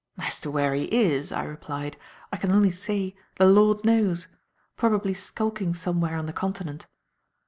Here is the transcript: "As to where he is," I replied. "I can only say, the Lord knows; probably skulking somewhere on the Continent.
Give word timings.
"As 0.17 0.39
to 0.39 0.49
where 0.49 0.73
he 0.73 0.85
is," 0.85 1.31
I 1.31 1.43
replied. 1.43 1.95
"I 2.33 2.37
can 2.37 2.51
only 2.51 2.71
say, 2.71 3.13
the 3.35 3.45
Lord 3.45 3.85
knows; 3.85 4.25
probably 4.75 5.13
skulking 5.13 5.75
somewhere 5.75 6.17
on 6.17 6.25
the 6.25 6.33
Continent. 6.33 6.87